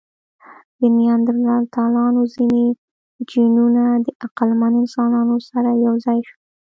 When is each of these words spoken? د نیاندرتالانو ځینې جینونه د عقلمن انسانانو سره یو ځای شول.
د 0.79 0.81
نیاندرتالانو 0.97 2.21
ځینې 2.35 2.63
جینونه 3.29 3.83
د 4.05 4.07
عقلمن 4.25 4.73
انسانانو 4.81 5.35
سره 5.49 5.69
یو 5.85 5.95
ځای 6.05 6.19
شول. 6.27 6.39